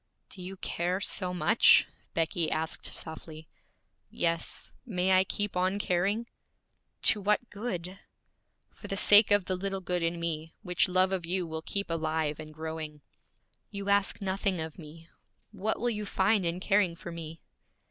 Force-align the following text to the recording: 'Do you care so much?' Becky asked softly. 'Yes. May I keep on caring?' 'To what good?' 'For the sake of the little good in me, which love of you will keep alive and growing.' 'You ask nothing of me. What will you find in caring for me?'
'Do 0.29 0.41
you 0.41 0.57
care 0.57 0.99
so 0.99 1.31
much?' 1.31 1.85
Becky 2.15 2.49
asked 2.49 2.87
softly. 2.91 3.47
'Yes. 4.09 4.73
May 4.83 5.11
I 5.11 5.23
keep 5.23 5.55
on 5.55 5.77
caring?' 5.77 6.25
'To 7.03 7.21
what 7.21 7.51
good?' 7.51 7.99
'For 8.71 8.87
the 8.87 8.97
sake 8.97 9.29
of 9.29 9.45
the 9.45 9.55
little 9.55 9.79
good 9.79 10.01
in 10.01 10.19
me, 10.19 10.55
which 10.63 10.87
love 10.89 11.11
of 11.11 11.27
you 11.27 11.45
will 11.45 11.61
keep 11.61 11.91
alive 11.91 12.39
and 12.39 12.51
growing.' 12.51 13.01
'You 13.69 13.89
ask 13.89 14.19
nothing 14.21 14.59
of 14.59 14.79
me. 14.79 15.07
What 15.51 15.79
will 15.79 15.91
you 15.91 16.07
find 16.07 16.47
in 16.47 16.59
caring 16.59 16.95
for 16.95 17.11
me?' 17.11 17.39